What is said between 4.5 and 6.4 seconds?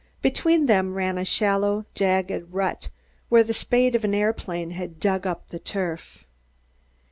had dug up the turf.